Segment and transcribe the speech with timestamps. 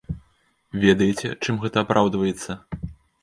[0.83, 2.51] Ведаеце, чым гэта апраўдваецца?